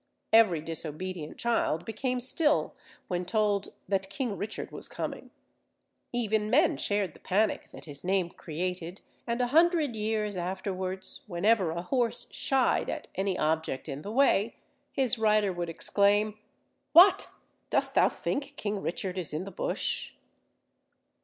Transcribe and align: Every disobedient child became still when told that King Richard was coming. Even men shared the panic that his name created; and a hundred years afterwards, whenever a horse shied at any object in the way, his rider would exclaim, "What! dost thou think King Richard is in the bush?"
Every 0.33 0.61
disobedient 0.61 1.37
child 1.37 1.85
became 1.85 2.19
still 2.19 2.73
when 3.07 3.23
told 3.23 3.67
that 3.87 4.09
King 4.09 4.35
Richard 4.35 4.71
was 4.71 4.87
coming. 4.89 5.29
Even 6.11 6.49
men 6.49 6.75
shared 6.77 7.13
the 7.13 7.19
panic 7.19 7.69
that 7.69 7.85
his 7.85 8.03
name 8.03 8.31
created; 8.31 9.01
and 9.27 9.39
a 9.39 9.45
hundred 9.53 9.95
years 9.95 10.35
afterwards, 10.35 11.21
whenever 11.27 11.69
a 11.69 11.83
horse 11.83 12.25
shied 12.31 12.89
at 12.89 13.09
any 13.13 13.37
object 13.37 13.87
in 13.87 14.01
the 14.01 14.11
way, 14.11 14.55
his 14.91 15.19
rider 15.19 15.53
would 15.53 15.69
exclaim, 15.69 16.39
"What! 16.93 17.29
dost 17.69 17.93
thou 17.93 18.09
think 18.09 18.55
King 18.57 18.81
Richard 18.81 19.19
is 19.19 19.35
in 19.35 19.43
the 19.43 19.51
bush?" 19.51 20.13